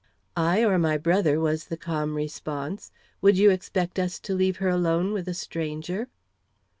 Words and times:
"I 0.35 0.63
or 0.63 0.79
my 0.79 0.97
brother," 0.97 1.39
was 1.39 1.65
the 1.65 1.77
calm 1.77 2.15
response, 2.15 2.91
"Would 3.21 3.37
you 3.37 3.51
expect 3.51 3.99
us 3.99 4.19
to 4.21 4.33
leave 4.33 4.57
her 4.57 4.67
alone 4.67 5.13
with 5.13 5.27
a 5.27 5.35
stranger?" 5.35 6.07